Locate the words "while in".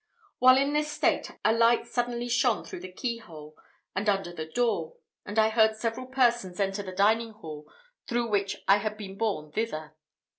0.39-0.73